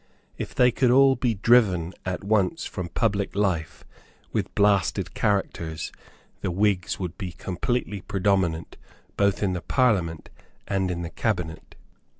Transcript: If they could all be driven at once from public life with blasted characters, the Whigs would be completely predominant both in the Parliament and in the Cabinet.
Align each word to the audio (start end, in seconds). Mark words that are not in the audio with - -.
If 0.35 0.55
they 0.55 0.71
could 0.71 0.89
all 0.89 1.15
be 1.15 1.35
driven 1.35 1.93
at 2.07 2.23
once 2.23 2.65
from 2.65 2.89
public 2.89 3.35
life 3.35 3.85
with 4.31 4.55
blasted 4.55 5.13
characters, 5.13 5.91
the 6.39 6.49
Whigs 6.49 6.99
would 6.99 7.19
be 7.19 7.33
completely 7.33 8.01
predominant 8.01 8.77
both 9.15 9.43
in 9.43 9.53
the 9.53 9.61
Parliament 9.61 10.31
and 10.67 10.89
in 10.89 11.03
the 11.03 11.11
Cabinet. 11.11 11.75